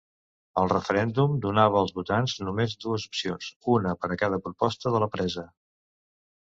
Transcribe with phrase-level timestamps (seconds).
[0.61, 5.13] El referèndum donava als votants només dues opcions, una per a cada proposta de la
[5.19, 5.51] presa.